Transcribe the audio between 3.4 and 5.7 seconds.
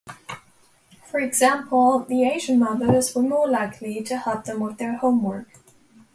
likely to help them with their homework.